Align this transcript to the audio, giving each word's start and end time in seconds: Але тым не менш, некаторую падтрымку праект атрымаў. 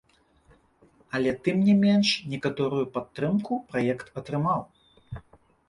Але 1.19 1.33
тым 1.47 1.59
не 1.67 1.75
менш, 1.83 2.09
некаторую 2.33 2.81
падтрымку 2.97 3.61
праект 3.71 4.13
атрымаў. 4.23 4.69